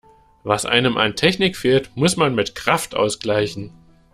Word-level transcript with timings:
Was 0.41 0.65
einem 0.65 0.97
an 0.97 1.15
Technik 1.15 1.55
fehlt, 1.55 1.91
muss 1.95 2.17
man 2.17 2.33
mit 2.33 2.55
Kraft 2.55 2.95
ausgleichen. 2.95 3.71